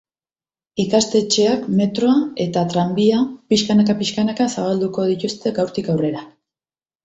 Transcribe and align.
Ikastetxeak, 0.83 1.67
metroa 1.81 2.15
eta 2.47 2.65
tranbia 2.73 3.21
pixkanaka-pixkanaka 3.53 4.51
zabalduko 4.57 5.09
dituzte 5.15 5.57
gaurtik 5.63 5.95
aurrera. 5.97 6.29